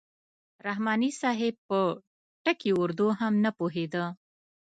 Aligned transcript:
رحماني 0.67 1.09
صاحب 1.21 1.55
په 1.67 1.79
ټکي 2.43 2.71
اردو 2.81 3.07
هم 3.19 3.33
نه 3.45 3.51
پوهېده. 3.57 4.05